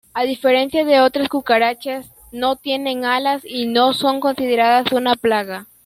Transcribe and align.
A 0.15 0.23
diferencia 0.23 0.83
de 0.83 0.99
otras 0.99 1.29
cucarachas, 1.29 2.09
no 2.31 2.55
tienen 2.55 3.05
alas 3.05 3.43
y 3.45 3.67
no 3.67 3.93
son 3.93 4.19
consideradas 4.19 4.91
una 4.93 5.13
plaga. 5.13 5.67